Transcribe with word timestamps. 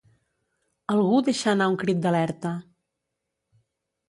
Algú 0.93 1.19
deixa 1.27 1.51
anar 1.51 1.67
un 1.75 1.77
crit 1.83 2.01
d'alerta. 2.07 2.55